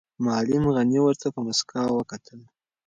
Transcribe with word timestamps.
معلم 0.25 0.63
غني 0.75 0.99
ورته 1.03 1.27
په 1.33 1.39
موسکا 1.45 1.81
وکتل. 1.97 2.39